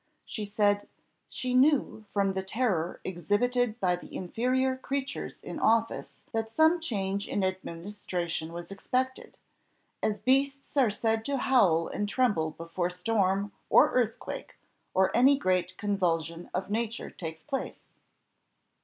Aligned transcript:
She 0.25 0.45
said, 0.45 0.87
"she 1.29 1.53
knew 1.53 2.05
from 2.11 2.33
the 2.33 2.41
terror 2.41 2.99
exhibited 3.03 3.79
by 3.79 3.95
the 3.95 4.15
inferior 4.15 4.75
creatures 4.75 5.39
in 5.43 5.59
office 5.59 6.23
that 6.31 6.49
some 6.49 6.79
change 6.79 7.27
in 7.27 7.43
administration 7.43 8.51
was 8.51 8.71
expected, 8.71 9.37
as 10.01 10.19
beasts 10.19 10.75
are 10.75 10.89
said 10.89 11.23
to 11.25 11.37
howl 11.37 11.87
and 11.87 12.09
tremble 12.09 12.49
before 12.49 12.89
storm, 12.89 13.51
or 13.69 13.91
earthquake, 13.91 14.57
or 14.95 15.15
any 15.15 15.37
great 15.37 15.77
convulsion 15.77 16.49
of 16.51 16.71
nature 16.71 17.11
takes 17.11 17.43
place." 17.43 17.81